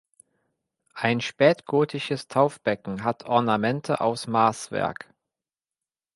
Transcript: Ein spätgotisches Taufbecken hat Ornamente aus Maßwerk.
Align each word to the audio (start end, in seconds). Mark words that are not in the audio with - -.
Ein 0.95 1.21
spätgotisches 1.21 2.27
Taufbecken 2.27 3.03
hat 3.03 3.25
Ornamente 3.25 3.99
aus 4.01 4.25
Maßwerk. 4.25 5.13